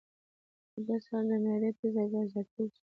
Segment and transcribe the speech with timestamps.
[0.73, 2.79] د دې سره د معدې تېزابيت زياتيږي